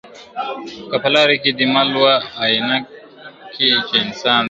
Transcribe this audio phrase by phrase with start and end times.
[0.89, 2.11] که په لاره کی دي مل وو
[2.43, 2.77] آیینه
[3.53, 4.37] کي چي انسان دی!.